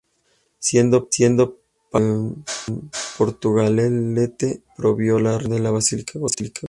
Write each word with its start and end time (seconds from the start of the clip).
Siendo 0.57 1.07
párroco 1.11 1.59
en 1.93 2.43
Portugalete 3.19 4.63
promovió 4.75 5.19
la 5.19 5.33
restauración 5.33 5.57
de 5.57 5.59
la 5.63 5.69
basílica 5.71 6.17
gótica. 6.17 6.59